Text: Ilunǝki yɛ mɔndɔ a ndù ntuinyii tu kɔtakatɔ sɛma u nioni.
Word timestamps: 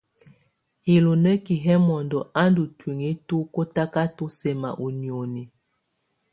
Ilunǝki 0.93 1.53
yɛ 1.65 1.75
mɔndɔ 1.87 2.19
a 2.41 2.43
ndù 2.49 2.63
ntuinyii 2.69 3.15
tu 3.27 3.35
kɔtakatɔ 3.53 4.25
sɛma 4.39 4.69
u 4.85 4.87
nioni. 4.99 5.43